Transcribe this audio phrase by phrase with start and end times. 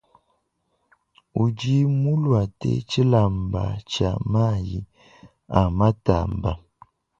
[1.41, 4.77] Udi muluate tshilamba tshia mayi
[5.59, 6.51] a matamba.